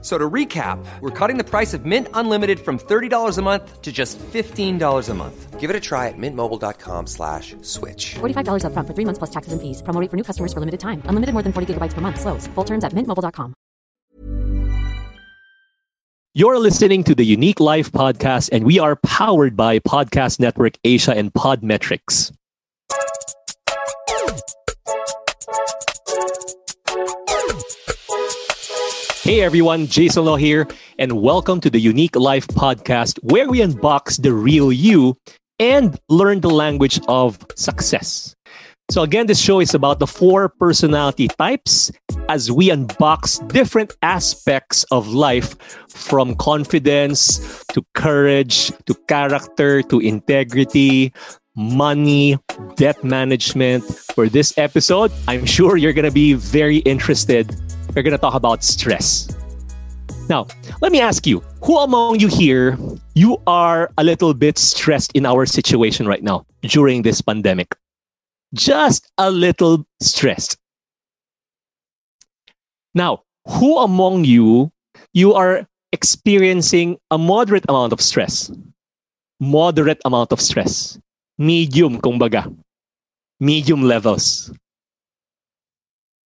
[0.00, 3.82] F- So to recap, we're cutting the price of Mint Unlimited from $30 a month
[3.82, 5.58] to just $15 a month.
[5.58, 8.14] Give it a try at mintmobile.com slash switch.
[8.20, 9.82] $45 upfront for three months plus taxes and fees.
[9.82, 11.02] Promo rate for new customers for limited time.
[11.06, 12.20] Unlimited more than 40 gigabytes per month.
[12.20, 12.46] Slows.
[12.54, 13.54] Full terms at mintmobile.com.
[16.34, 21.10] You're listening to the YOUnique Life podcast, and we are powered by Podcast Network Asia
[21.16, 22.30] and Podmetrics.
[29.28, 30.66] Hey everyone, Jayson Lo here,
[30.98, 35.18] and welcome to the YOUnique Life podcast, where we unbox the real you
[35.58, 38.34] and learn the language of success.
[38.90, 41.92] So, again, this show is about the four personality types
[42.30, 45.58] as we unbox different aspects of life
[45.90, 51.12] from confidence to courage to character to integrity,
[51.54, 52.38] money,
[52.76, 53.84] debt management.
[53.84, 57.54] For this episode, I'm sure you're going to be very interested.
[57.98, 59.26] We're going to talk about stress.
[60.28, 60.46] Now,
[60.80, 62.78] let me ask you who among you here
[63.14, 67.74] you are a little bit stressed in our situation right now during this pandemic?
[68.54, 70.56] Just a little stressed.
[72.94, 74.70] Now, who among you
[75.12, 78.48] you are experiencing a moderate amount of stress?
[79.40, 81.00] Moderate amount of stress.
[81.36, 82.46] Medium, kumbaga.
[83.40, 84.52] Medium levels.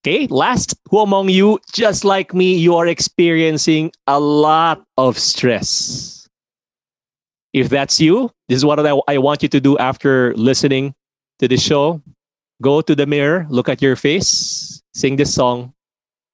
[0.02, 6.26] Okay, last, who among you, just like me, you are experiencing a lot of stress?
[7.54, 10.98] If that's you, this is what I, I want you to do after listening
[11.38, 12.02] to the show.
[12.60, 15.72] Go to the mirror, look at your face, sing this song.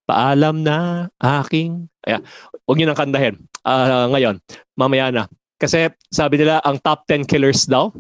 [0.09, 1.91] Paalam na aking...
[2.09, 2.25] Ayan.
[2.65, 3.37] Huwag niyo nang kandahin.
[3.69, 4.41] Ah, ngayon,
[4.81, 5.29] mamaya na.
[5.61, 7.93] Kasi sabi nila, ang top 10 killers daw,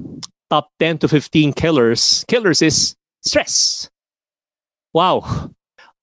[0.49, 3.85] top 10 to 15 killers, killers is stress.
[4.97, 5.53] Wow.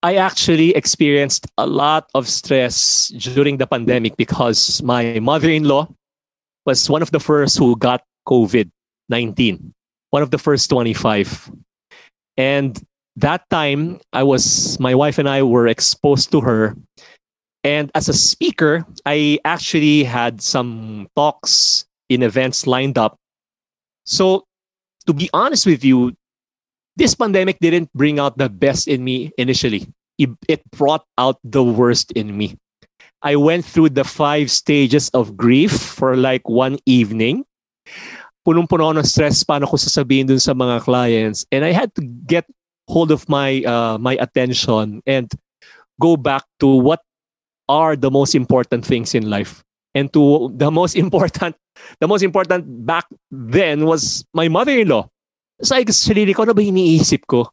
[0.06, 5.90] I actually experienced a lot of stress during the pandemic because my mother-in-law
[6.64, 9.74] was one of the first who got COVID-19.
[10.12, 11.50] One of the first 25.
[12.38, 12.78] And
[13.16, 16.78] that time I was my wife and I were exposed to her
[17.64, 23.18] and as a speaker I actually had some talks in events lined up.
[24.06, 24.46] So
[25.08, 26.16] to be honest with you
[26.96, 29.88] this pandemic didn't bring out the best in me initially.
[30.18, 30.32] It,
[30.72, 32.56] brought out the worst in me.
[33.22, 37.44] I went through the five stages of grief for like one evening.
[38.48, 41.44] Punong-puno ng stress paano ko sasabihin dun sa mga clients.
[41.52, 42.46] And I had to get
[42.88, 45.28] hold of my uh, my attention and
[46.00, 47.02] go back to what
[47.68, 49.66] are the most important things in life.
[49.96, 51.58] And to the most important
[52.00, 55.10] the most important back then was my mother-in-law.
[55.64, 57.48] Sa sarili ko, ano ba iniisip ko?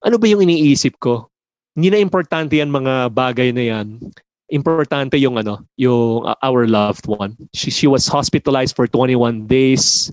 [0.00, 1.28] Ano ba yung iniisip ko?
[1.76, 4.00] Hindi na importante yan mga bagay na yan.
[4.48, 7.36] Importante yung ano, yung uh, our loved one.
[7.52, 10.08] She, she was hospitalized for 21 days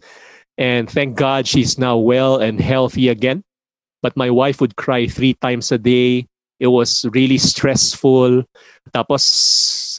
[0.59, 3.43] and thank God she's now well and healthy again.
[4.03, 6.27] But my wife would cry three times a day.
[6.59, 8.43] It was really stressful.
[8.91, 9.23] Tapos,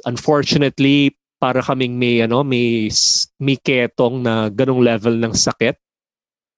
[0.04, 2.92] unfortunately, para kaming may, ano, may,
[3.40, 5.80] may ketong na ganong level ng sakit.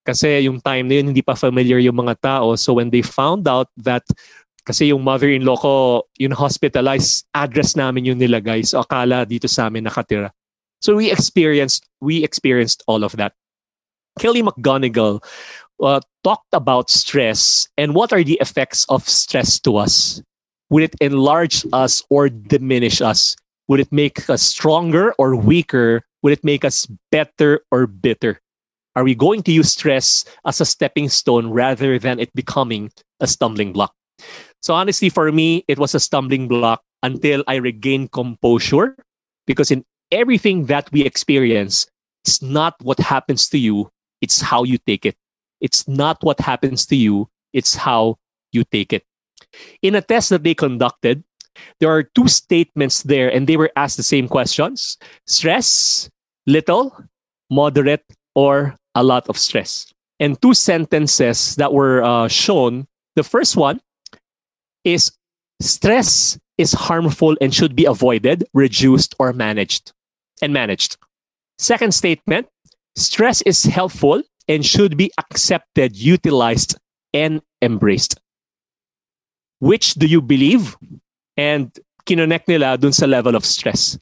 [0.05, 2.55] Kasi yung time na yun, hindi pa familiar yung mga tao.
[2.55, 4.03] So when they found out that
[4.65, 8.61] kasi yung mother-in-law ko, yung hospitalized, address namin yung nilagay.
[8.61, 10.29] So akala dito sa amin nakatira.
[10.79, 13.33] So we experienced, we experienced all of that.
[14.19, 15.23] Kelly McGonigal
[15.81, 20.21] uh, talked about stress and what are the effects of stress to us.
[20.69, 23.35] Would it enlarge us or diminish us?
[23.67, 26.03] Would it make us stronger or weaker?
[26.21, 28.41] Would it make us better or bitter?
[28.95, 33.27] Are we going to use stress as a stepping stone rather than it becoming a
[33.27, 33.93] stumbling block?
[34.61, 38.97] So, honestly, for me, it was a stumbling block until I regained composure
[39.47, 41.87] because in everything that we experience,
[42.25, 43.89] it's not what happens to you,
[44.21, 45.15] it's how you take it.
[45.61, 48.17] It's not what happens to you, it's how
[48.51, 49.03] you take it.
[49.81, 51.23] In a test that they conducted,
[51.79, 56.09] there are two statements there, and they were asked the same questions stress,
[56.47, 56.95] little,
[57.49, 59.91] moderate, or a lot of stress.
[60.19, 62.87] And two sentences that were uh, shown.
[63.15, 63.79] The first one
[64.83, 65.11] is
[65.61, 69.93] stress is harmful and should be avoided, reduced, or managed.
[70.41, 70.97] And managed.
[71.57, 72.47] Second statement
[72.95, 76.75] stress is helpful and should be accepted, utilized,
[77.13, 78.19] and embraced.
[79.59, 80.75] Which do you believe?
[81.37, 81.71] And
[82.05, 83.97] kinonect nila dun sa level of stress.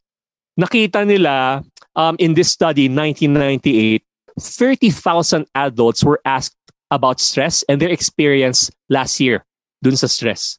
[0.58, 1.64] Nakita nila
[1.96, 4.07] um, in this study, 1998,
[4.40, 6.56] 30,000 adults were asked
[6.92, 9.44] about stress and their experience last year
[9.84, 10.58] dun sa stress.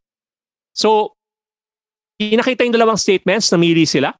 [0.73, 1.15] So,
[2.21, 4.15] pinakita yung dalawang statements, namili sila.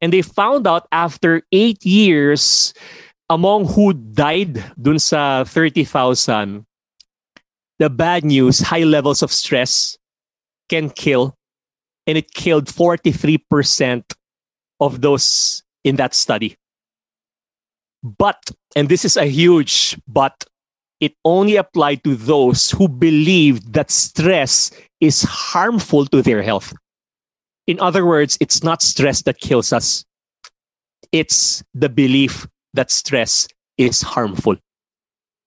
[0.00, 2.72] And they found out after eight years,
[3.28, 6.64] among who died dun sa 30,000,
[7.78, 9.98] the bad news, high levels of stress
[10.68, 11.34] can kill.
[12.06, 14.02] And it killed 43%
[14.80, 16.56] of those in that study.
[18.02, 20.44] But, and this is a huge but,
[21.02, 24.70] it only applied to those who believed that stress
[25.00, 26.72] is harmful to their health.
[27.66, 30.04] In other words, it's not stress that kills us.
[31.10, 34.62] It's the belief that stress is harmful.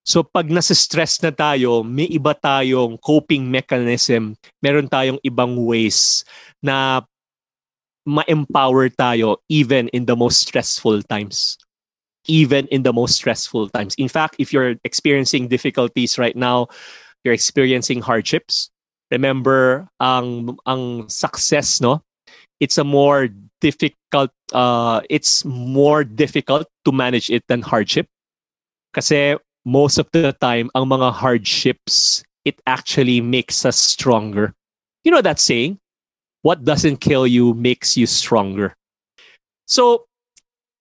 [0.04, 6.28] So pag nasa stress na tayo, may iba tayong coping mechanism, meron tayong ibang ways
[6.62, 7.02] na
[8.06, 11.58] ma-empower tayo even in the most stressful times.
[12.28, 13.96] Even in the most stressful times.
[13.96, 16.68] In fact, if you're experiencing difficulties right now,
[17.24, 18.70] you're experiencing hardships,
[19.12, 22.02] remember ang ang success no?
[22.60, 23.30] It's a more
[23.60, 28.08] difficult uh it's more difficult to manage it than hardship.
[28.94, 29.36] Kasi
[29.66, 34.54] most of the time ang mga hardships it actually makes us stronger.
[35.04, 35.82] You know that saying?
[36.46, 38.78] What doesn't kill you makes you stronger.
[39.66, 40.06] So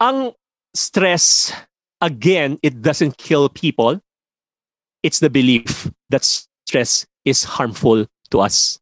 [0.00, 0.36] ang
[0.74, 1.52] stress
[2.00, 4.00] again it doesn't kill people.
[5.02, 8.78] It's the belief that stress is harmful to us.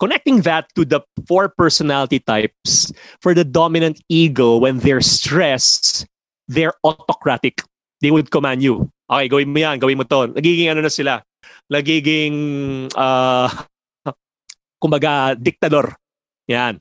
[0.00, 6.06] Connecting that to the four personality types for the dominant ego when they're stressed
[6.48, 7.62] they're autocratic.
[8.00, 8.90] They would command you.
[9.08, 10.32] Okay gawin mo yan gawin mo to.
[10.36, 11.22] Nagiging ano na sila?
[11.72, 12.34] Nagiging
[12.92, 13.48] uh,
[14.82, 15.96] kumbaga diktador.
[16.48, 16.80] Yan.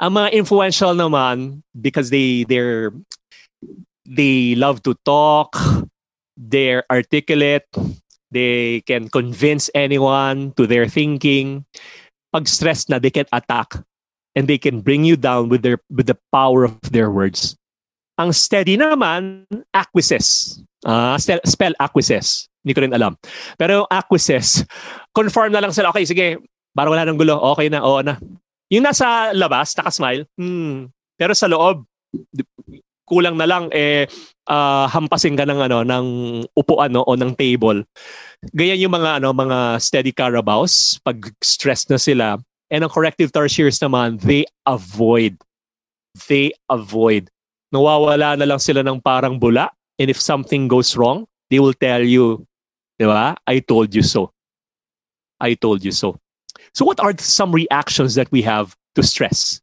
[0.00, 2.92] Ang mga influential naman because they they're
[4.06, 5.56] they love to talk
[6.36, 7.66] they're articulate
[8.30, 11.64] they can convince anyone to their thinking
[12.36, 13.80] pag stress na they can attack
[14.36, 17.56] and they can bring you down with their with the power of their words.
[18.20, 20.60] Ang steady naman, acquiesce.
[20.84, 22.48] Uh, spell acquiesce.
[22.60, 23.16] Hindi ko rin alam.
[23.56, 24.64] Pero yung acquiesce,
[25.16, 26.40] confirm na lang sila, okay, sige,
[26.72, 28.16] parang wala nang gulo, okay na, oo na.
[28.72, 30.88] Yung nasa labas, naka-smile, hmm.
[31.16, 31.84] pero sa loob,
[33.06, 34.10] kulang na lang, eh,
[34.50, 36.06] uh, hampasin ka ng, ano, ng
[36.58, 37.86] upuan no, o ng table.
[38.52, 42.36] Ganyan yung mga ano mga steady carabaos pag stress na sila.
[42.70, 45.38] And ang corrective tarsiers naman, they avoid.
[46.26, 47.30] They avoid.
[47.70, 49.70] Nawawala na lang sila ng parang bula.
[49.98, 52.44] And if something goes wrong, they will tell you,
[52.98, 53.38] di ba?
[53.46, 54.34] I told you so.
[55.40, 56.18] I told you so.
[56.74, 59.60] So what are some reactions that we have to stress?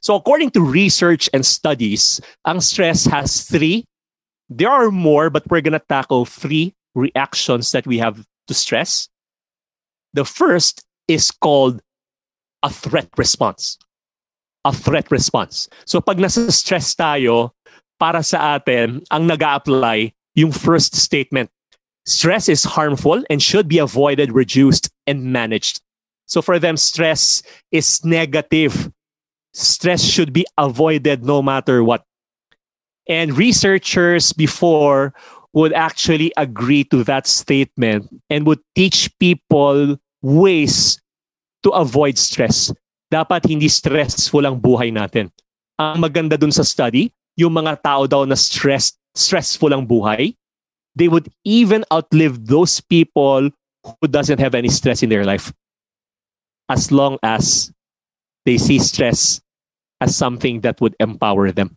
[0.00, 3.84] So according to research and studies, ang stress has three.
[4.48, 9.08] There are more, but we're gonna tackle three reactions that we have to stress.
[10.14, 11.82] The first is called
[12.62, 13.78] a threat response.
[14.64, 15.68] A threat response.
[15.84, 17.52] So pag nasa stress tayo,
[17.98, 21.50] para sa atin, ang nag apply yung first statement.
[22.06, 25.80] Stress is harmful and should be avoided, reduced, and managed.
[26.26, 27.42] So for them, stress
[27.72, 28.90] is negative.
[29.56, 32.04] Stress should be avoided no matter what.
[33.08, 35.16] And researchers before
[35.56, 41.00] would actually agree to that statement and would teach people ways
[41.64, 42.68] to avoid stress.
[43.08, 45.32] Dapat hindi stressful ang buhay natin.
[45.80, 47.08] Ang maganda dun sa study,
[47.40, 50.36] yung mga tao daw na stress, stressful ang buhay,
[50.92, 55.48] they would even outlive those people who doesn't have any stress in their life.
[56.68, 57.72] As long as
[58.44, 59.40] they see stress
[60.00, 61.76] as something that would empower them.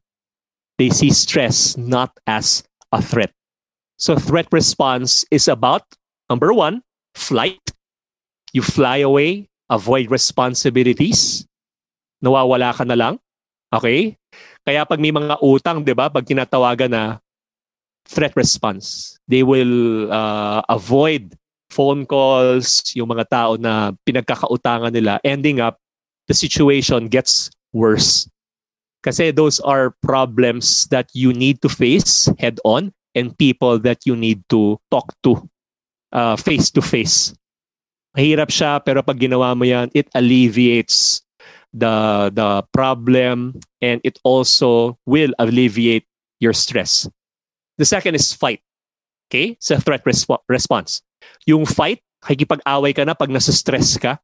[0.77, 3.31] They see stress not as a threat.
[3.99, 5.83] So threat response is about
[6.29, 6.81] number one,
[7.15, 7.59] flight.
[8.53, 11.45] You fly away, avoid responsibilities.
[12.23, 13.19] Nawawala ka na lang.
[13.69, 14.15] Okay?
[14.65, 16.09] Kaya pag may mga utang, 'di ba?
[16.09, 17.03] Pag tinatawagan na
[18.09, 21.35] threat response, they will uh, avoid
[21.69, 25.77] phone calls, yung mga tao na pinagkakautangan nila, ending up
[26.25, 28.29] the situation gets worse.
[29.03, 34.15] Kasi those are problems that you need to face head on and people that you
[34.15, 35.39] need to talk to
[36.11, 37.31] uh, face to face.
[38.17, 41.23] Mahirap siya pero pag ginawa mo yan, it alleviates
[41.71, 46.03] the the problem and it also will alleviate
[46.41, 47.07] your stress.
[47.77, 48.59] The second is fight.
[49.29, 49.55] Okay?
[49.61, 51.05] Sa threat resp- response.
[51.45, 54.17] Yung fight, nakikipag-away ka na pag nasa stress ka.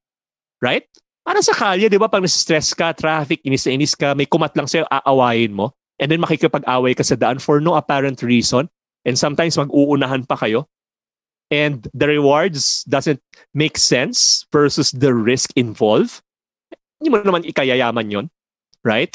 [0.60, 0.90] Right?
[1.26, 4.54] Para sa kalye, di ba, pag stress ka, traffic, inis na inis ka, may kumat
[4.54, 5.74] lang sa'yo, aawayin mo.
[5.98, 8.70] And then makikipag-away ka sa daan for no apparent reason.
[9.10, 10.70] And sometimes mag-uunahan pa kayo.
[11.50, 13.26] And the rewards doesn't
[13.58, 16.22] make sense versus the risk involved.
[17.02, 18.26] Hindi mo naman ikayayaman yon,
[18.86, 19.14] Right?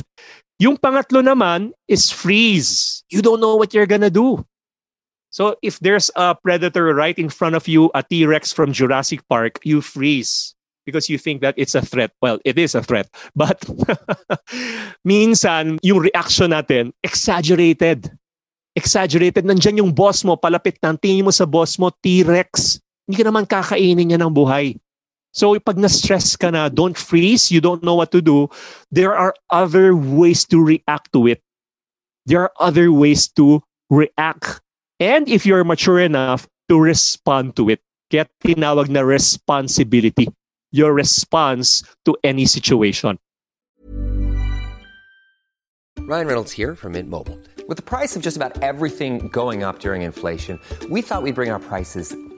[0.58, 3.06] Yung pangatlo naman is freeze.
[3.06, 4.42] You don't know what you're gonna do.
[5.30, 9.62] So if there's a predator right in front of you, a T-Rex from Jurassic Park,
[9.62, 12.12] you freeze because you think that it's a threat.
[12.20, 13.08] Well, it is a threat.
[13.36, 13.60] But
[15.04, 18.10] minsan, yung reaction natin, exaggerated.
[18.74, 19.44] Exaggerated.
[19.44, 20.94] Nandyan yung boss mo, palapit na.
[20.96, 22.80] Tingin mo sa boss mo, T-Rex.
[23.06, 24.78] Hindi ka naman kakainin niya ng buhay.
[25.30, 28.50] So pag na-stress ka na, don't freeze, you don't know what to do,
[28.90, 31.38] there are other ways to react to it.
[32.26, 34.58] There are other ways to react.
[34.98, 40.26] And if you're mature enough to respond to it, kaya tinawag na responsibility
[40.70, 43.18] your response to any situation.
[46.00, 47.38] Ryan Reynolds here from Mint Mobile.
[47.68, 50.58] With the price of just about everything going up during inflation,
[50.90, 52.16] we thought we'd bring our prices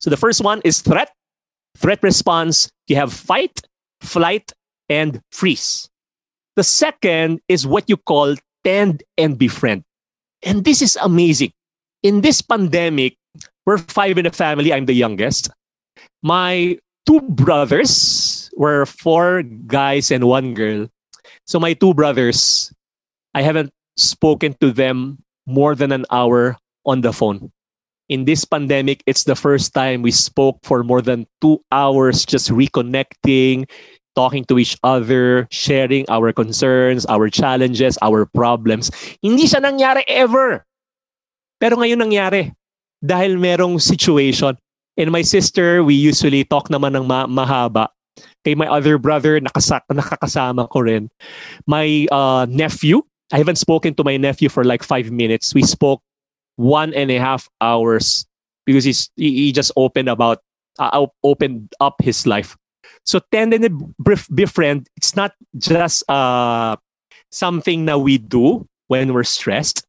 [0.00, 1.12] So the first one is threat.
[1.76, 3.60] Threat response, you have fight,
[4.00, 4.52] flight,
[4.88, 5.88] and freeze.
[6.56, 9.84] The second is what you call tend and befriend.
[10.42, 11.52] And this is amazing.
[12.02, 13.16] In this pandemic,
[13.66, 14.72] we're five in a family.
[14.72, 15.50] I'm the youngest.
[16.22, 20.88] My two brothers were four guys and one girl.
[21.46, 22.72] So my two brothers,
[23.34, 27.52] I haven't spoken to them more than an hour on the phone
[28.10, 32.50] in this pandemic, it's the first time we spoke for more than two hours, just
[32.50, 33.70] reconnecting,
[34.18, 38.90] talking to each other, sharing our concerns, our challenges, our problems.
[39.22, 40.66] Hindi siya nangyari ever.
[41.62, 42.50] Pero ngayon nangyari
[42.98, 44.58] dahil merong situation.
[44.98, 47.94] And my sister, we usually talk naman ng ma- mahaba.
[48.42, 51.08] Kay my other brother, nakasa- nakakasama ko rin.
[51.70, 55.54] My uh, nephew, I haven't spoken to my nephew for like five minutes.
[55.54, 56.02] We spoke
[56.60, 58.28] one and a half hours
[58.68, 60.44] because he's he, he just opened about
[60.78, 62.54] uh, opened up his life.
[63.08, 63.94] So tend and
[64.28, 66.76] befriend, it's not just uh,
[67.32, 69.88] something that we do when we're stressed,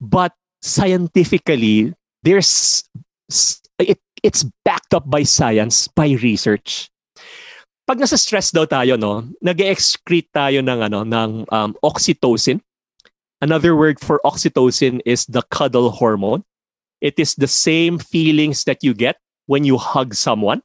[0.00, 2.82] but scientifically, there's
[3.78, 6.90] it, it's backed up by science, by research.
[7.86, 12.58] Pag nasa stress daw tayo, no, nag-excrete tayo ng ano ng um, oxytocin
[13.42, 16.44] Another word for oxytocin is the cuddle hormone.
[17.00, 20.62] It is the same feelings that you get when you hug someone.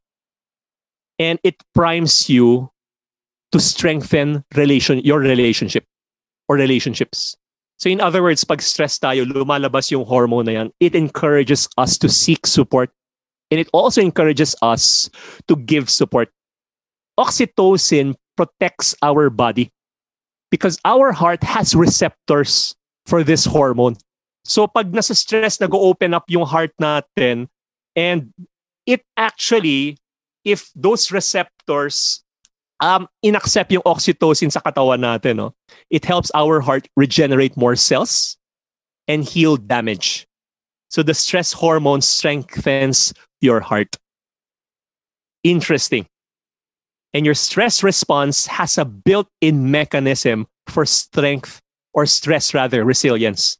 [1.17, 2.69] And it primes you
[3.51, 5.85] to strengthen relation your relationship
[6.47, 7.35] or relationships.
[7.77, 10.69] So in other words, pag stress tayo, lumalabas yung hormone na yan.
[10.79, 12.93] It encourages us to seek support
[13.49, 15.09] and it also encourages us
[15.47, 16.29] to give support.
[17.17, 19.73] Oxytocin protects our body
[20.51, 22.75] because our heart has receptors
[23.05, 23.97] for this hormone.
[24.45, 27.47] So pag nasa stress, nag-open up yung heart natin
[27.95, 28.33] and
[28.85, 29.97] it actually,
[30.45, 32.23] if those receptors
[32.79, 35.53] um, inaccept yung oxytocin sa katawan natin, no,
[35.89, 38.37] it helps our heart regenerate more cells
[39.07, 40.27] and heal damage.
[40.89, 43.97] So the stress hormone strengthens your heart.
[45.43, 46.07] Interesting.
[47.17, 53.57] And your stress response has a built in mechanism for strength or stress rather, resilience.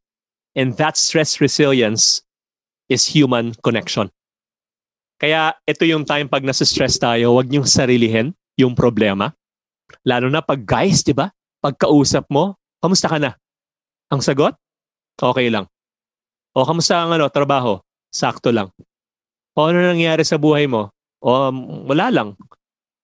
[0.54, 2.22] And that stress resilience
[2.86, 4.14] is human connection.
[5.18, 9.34] Kaya ito yung time pag nasa stress tayo, wag niyong sarilihin yung problema.
[10.06, 11.34] Lalo na pag guys, di ba?
[11.58, 13.34] Pagkausap mo, kamusta ka na?
[14.14, 14.54] Ang sagot?
[15.18, 15.66] Okay lang.
[16.54, 17.82] O kamusta ang ano, trabaho?
[18.14, 18.70] Sakto lang.
[19.58, 20.94] O ano nangyari sa buhay mo?
[21.26, 22.38] O um, wala lang.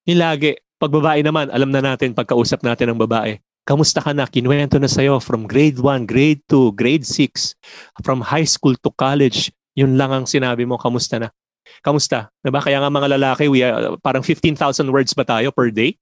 [0.04, 3.40] Yung lagi, pag babae naman, alam na natin pagkausap natin ng babae.
[3.64, 4.28] Kamusta ka na?
[4.28, 7.56] Kinuwento na sa'yo from grade 1, grade 2, grade 6,
[8.04, 9.48] from high school to college.
[9.80, 11.32] Yun lang ang sinabi mo, kamusta na?
[11.80, 12.28] Kamusta?
[12.44, 12.60] Diba?
[12.60, 14.60] Kaya nga mga lalaki, we are, parang 15,000
[14.92, 15.96] words ba tayo per day?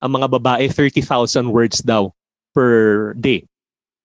[0.00, 2.08] Ang mga babae, 30,000 words daw
[2.56, 3.44] per day.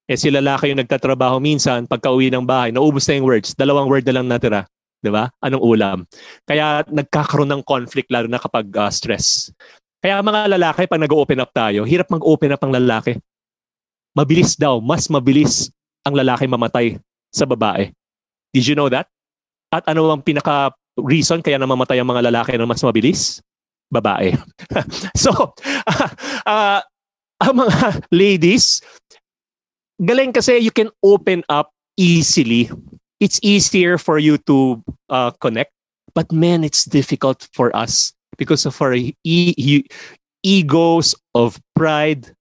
[0.10, 3.88] Eh si lalaki yung nagtatrabaho minsan, pagka uwi ng bahay, naubos na yung words, dalawang
[3.88, 4.68] word na lang natira.
[5.00, 5.32] Di ba?
[5.40, 5.98] Anong ulam?
[6.44, 9.48] Kaya nagkakaroon ng conflict lalo na kapag uh, stress.
[10.00, 13.20] Kaya mga lalaki, pag nag-open up tayo, hirap mag-open up ang lalaki.
[14.16, 15.72] Mabilis daw, mas mabilis
[16.08, 17.00] ang lalaki mamatay
[17.32, 17.92] sa babae.
[18.56, 19.08] Did you know that?
[19.70, 23.44] At ano ang pinaka reason kaya namamatay ang mga lalaki na mas mabilis?
[23.92, 24.36] Babae.
[25.24, 25.32] so,
[25.88, 26.10] uh,
[26.50, 26.80] uh,
[27.40, 28.84] ang mga ladies,
[30.00, 32.72] galing kasi you can open up easily.
[33.20, 35.72] It's easier for you to uh, connect.
[36.16, 39.88] But man, it's difficult for us because of our e- e-
[40.44, 42.32] egos, of pride.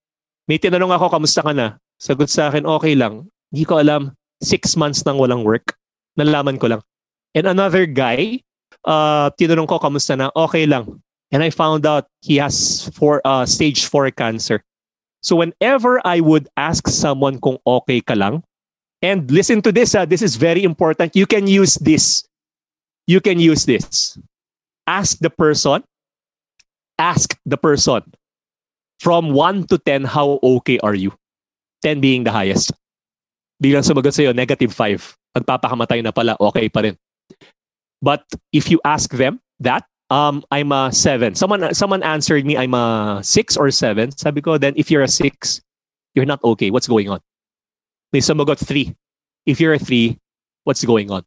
[0.47, 1.77] May tinanong ako, kamusta ka na?
[1.99, 3.27] Sagot sa akin, okay lang.
[3.51, 4.15] Hindi ko alam.
[4.41, 5.75] Six months nang walang work.
[6.17, 6.83] Nalaman ko lang.
[7.35, 8.41] And another guy,
[8.87, 10.31] uh, tinanong ko, kamusta na?
[10.33, 11.03] Okay lang.
[11.35, 14.65] And I found out he has four, uh, stage 4 cancer.
[15.21, 18.47] So whenever I would ask someone kung okay ka lang,
[19.03, 21.15] and listen to this, uh, this is very important.
[21.15, 22.27] You can use this.
[23.07, 24.19] You can use this.
[24.87, 25.85] Ask the person,
[26.99, 28.03] ask the person
[29.01, 31.13] from 1 to 10, how okay are you?
[31.83, 32.73] 10 being the highest.
[33.63, 35.17] Biglang sumagot sa'yo, negative 5.
[35.39, 36.97] Magpapakamatay na pala, okay pa rin.
[38.03, 41.35] But if you ask them that, um, I'm a seven.
[41.35, 44.11] Someone someone answered me, I'm a six or seven.
[44.17, 45.61] Sabi ko, then if you're a six,
[46.15, 46.71] you're not okay.
[46.71, 47.21] What's going on?
[48.13, 48.97] May sumagot three.
[49.45, 50.19] If you're a three,
[50.65, 51.25] what's going on?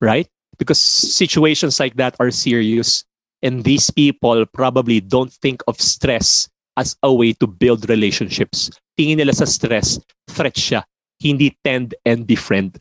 [0.00, 0.28] Right?
[0.58, 3.04] Because situations like that are serious.
[3.42, 8.70] And these people probably don't think of stress as a way to build relationships.
[8.98, 10.82] Tingin nila sa stress, threat siya.
[11.20, 12.78] Hindi tend and befriend.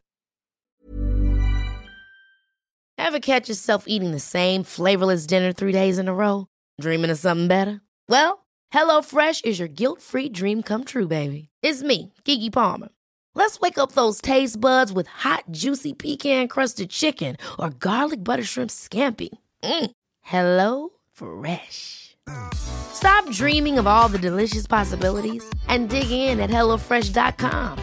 [2.98, 6.48] Ever catch yourself eating the same flavorless dinner three days in a row?
[6.82, 7.82] Dreaming of something better?
[8.10, 11.50] Well, HelloFresh is your guilt-free dream come true, baby.
[11.62, 12.90] It's me, Keke Palmer.
[13.38, 18.72] Let's wake up those taste buds with hot, juicy pecan-crusted chicken or garlic butter shrimp
[18.72, 19.30] scampi.
[19.64, 19.92] Mm.
[20.22, 22.16] Hello Fresh.
[22.56, 27.78] Stop dreaming of all the delicious possibilities and dig in at HelloFresh.com.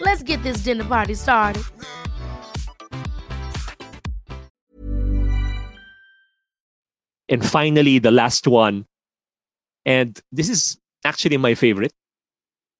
[0.00, 1.62] Let's get this dinner party started.
[7.28, 8.86] And finally, the last one,
[9.86, 11.92] and this is actually my favorite,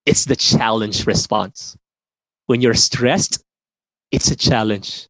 [0.06, 1.76] it's the challenge response.
[2.50, 3.44] When you're stressed,
[4.10, 5.06] it's a challenge.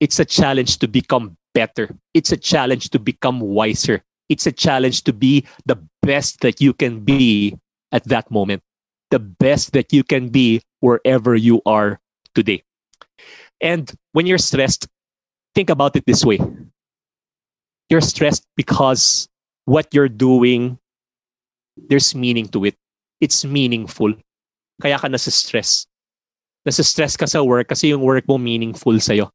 [0.00, 1.94] It's a challenge to become better.
[2.12, 4.02] It's a challenge to become wiser.
[4.28, 7.56] It's a challenge to be the best that you can be
[7.92, 8.64] at that moment,
[9.12, 12.00] the best that you can be wherever you are
[12.34, 12.64] today.
[13.60, 14.88] And when you're stressed,
[15.54, 16.40] think about it this way
[17.90, 19.28] you're stressed because
[19.66, 20.80] what you're doing,
[21.76, 22.74] there's meaning to it.
[23.20, 24.14] It's meaningful.
[24.82, 25.86] Kaya ka nasa stress.
[26.62, 29.30] Nasa stress ka sa work kasi yung work mo meaningful sa'yo.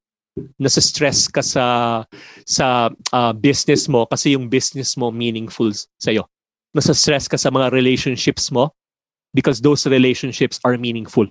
[0.62, 2.06] Nasa stress ka sa,
[2.46, 6.30] sa uh, business mo kasi yung business mo meaningful sa'yo.
[6.72, 8.72] Nasa stress ka sa mga relationships mo
[9.34, 11.28] because those relationships are meaningful.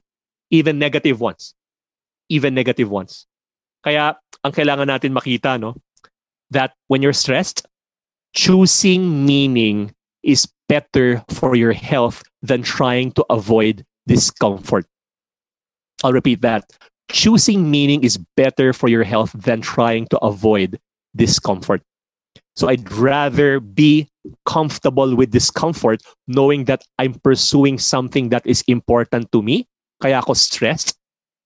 [0.50, 1.54] Even negative ones.
[2.28, 3.24] Even negative ones.
[3.80, 5.78] Kaya ang kailangan natin makita, no?
[6.50, 7.66] that when you're stressed,
[8.34, 14.86] choosing meaning is better for your health than trying to avoid discomfort.
[16.06, 16.70] I'll repeat that.
[17.10, 20.78] Choosing meaning is better for your health than trying to avoid
[21.16, 21.82] discomfort.
[22.54, 24.08] So I'd rather be
[24.44, 29.66] comfortable with discomfort knowing that I'm pursuing something that is important to me,
[30.00, 30.94] kaya ako stressed,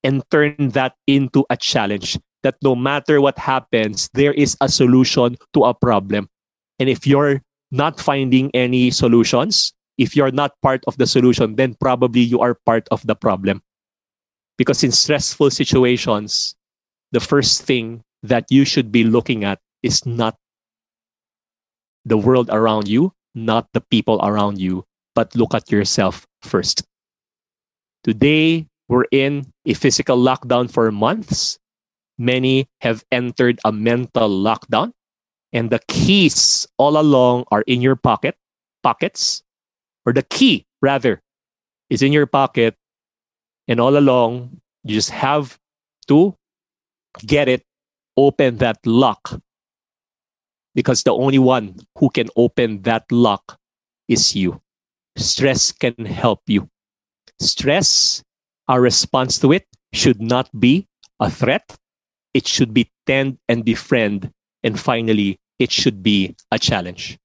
[0.03, 5.37] and turn that into a challenge that no matter what happens, there is a solution
[5.53, 6.29] to a problem.
[6.77, 11.73] And if you're not finding any solutions, if you're not part of the solution, then
[11.81, 13.61] probably you are part of the problem.
[14.61, 16.53] Because in stressful situations,
[17.11, 20.37] the first thing that you should be looking at is not
[22.05, 26.85] the world around you, not the people around you, but look at yourself first.
[28.03, 31.57] Today, we're in a physical lockdown for months
[32.19, 34.93] many have entered a mental lockdown
[35.51, 38.37] and the keys all along are in your pocket
[38.83, 39.41] pockets
[40.05, 41.19] or the key rather
[41.89, 42.77] is in your pocket
[43.71, 45.55] and all along you just have
[46.07, 46.35] to
[47.23, 47.63] get it
[48.17, 49.39] open that lock
[50.75, 53.57] because the only one who can open that lock
[54.07, 54.59] is you
[55.15, 56.67] stress can help you
[57.41, 58.21] Stress,
[58.67, 60.85] our response to it should not be
[61.19, 61.75] a threat.
[62.35, 64.31] It should be tend and befriend.
[64.61, 67.17] And finally, it should be a challenge.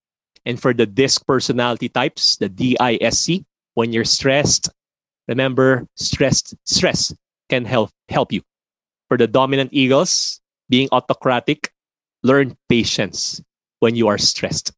[0.47, 4.71] And for the DISC personality types, the DISC, when you're stressed,
[5.29, 7.15] remember stressed stress
[7.49, 8.43] can help help you.
[9.09, 11.73] For the dominant eagles, being autocratic,
[12.23, 13.41] learn patience
[13.81, 14.73] when you are stressed.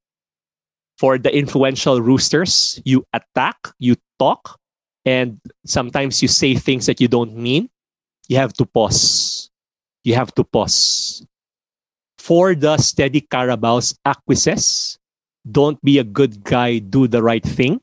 [0.98, 4.58] For the influential roosters, you attack, you talk,
[5.04, 7.70] and sometimes you say things that you don't mean.
[8.28, 9.48] You have to pause.
[10.04, 11.24] You have to pause.
[12.18, 14.98] For the steady Carabaos acquiesce,
[15.50, 17.80] don't be a good guy, do the right thing.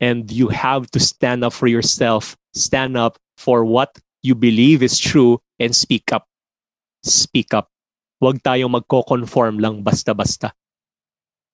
[0.00, 4.98] And you have to stand up for yourself, stand up for what you believe is
[4.98, 6.26] true, and speak up.
[7.02, 7.68] Speak up.
[8.22, 10.52] Huwag tayong magko-conform lang basta-basta.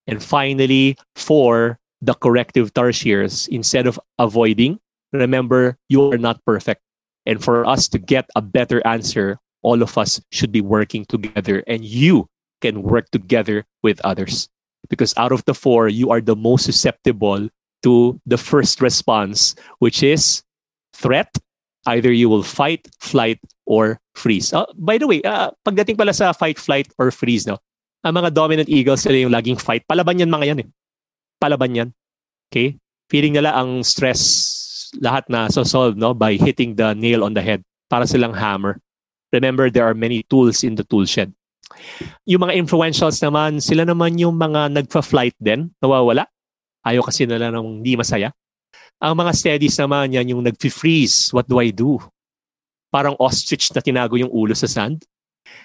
[0.07, 4.81] And finally, for the corrective tarsiers, instead of avoiding,
[5.13, 6.83] remember you are not perfect.
[7.25, 11.65] And for us to get a better answer, all of us should be working together
[11.67, 12.29] and you
[12.61, 14.49] can work together with others.
[14.91, 17.49] Because out of the four, you are the most susceptible
[17.85, 20.43] to the first response, which is
[20.97, 21.31] threat.
[21.87, 23.37] Either you will fight, flight,
[23.69, 24.53] or freeze.
[24.57, 27.61] Uh, by the way, uh, pagdating pala sa fight, flight, or freeze, no?
[28.05, 29.83] ang mga dominant eagles sila yung laging fight.
[29.89, 30.69] Palaban yan mga yan eh.
[31.41, 31.89] Palaban yan.
[32.53, 32.77] Okay?
[33.09, 34.53] Feeling nila ang stress
[35.01, 38.79] lahat na so solve no by hitting the nail on the head para silang hammer.
[39.33, 41.35] Remember, there are many tools in the tool shed.
[42.23, 46.31] Yung mga influentials naman, sila naman yung mga nagfa-flight din, nawawala.
[46.85, 48.31] Ayaw kasi nila nang hindi masaya.
[49.01, 51.33] Ang mga steadies naman, yan yung nag-freeze.
[51.33, 51.99] What do I do?
[52.93, 55.03] Parang ostrich na tinago yung ulo sa sand.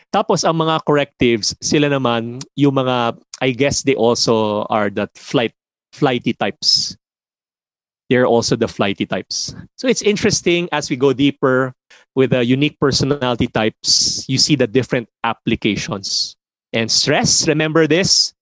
[0.09, 5.53] Tapos ang mga correctives, sila naman yung mga I guess they also are the flight
[5.93, 6.97] flighty types.
[8.09, 9.53] They're also the flighty types.
[9.77, 11.73] So it's interesting as we go deeper
[12.17, 16.35] with the unique personality types, you see the different applications.
[16.73, 18.33] And stress, remember this?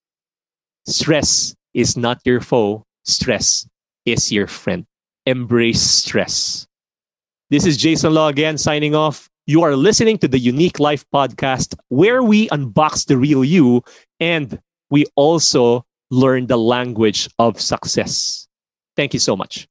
[0.87, 2.83] Stress is not your foe.
[3.05, 3.69] Stress
[4.03, 4.85] is your friend.
[5.27, 6.65] Embrace stress.
[7.51, 9.29] This is Jayson Lo again signing off.
[9.45, 13.83] You are listening to the YOUnique Life podcast, where we unbox the real you
[14.19, 14.59] and
[14.89, 18.47] we also learn the language of success.
[18.95, 19.67] Thank you so much.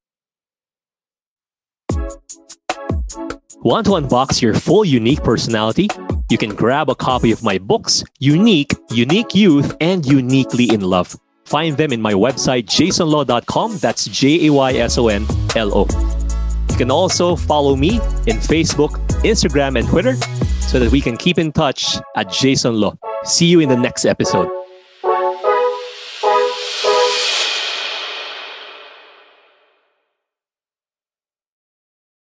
[3.67, 5.89] Want to unbox your full unique personality?
[6.31, 11.17] You can grab a copy of my books, Unique, Unique Youth, and Uniquely in Love.
[11.47, 13.79] Find them in my website, jaysonlo.com.
[13.79, 15.87] That's J A Y S O N L O.
[16.71, 18.91] You can also follow me in Facebook,
[19.23, 20.15] Instagram, and Twitter
[20.61, 22.99] so that we can keep in touch at Jayson Lo.
[23.25, 24.66] See you in the next episode.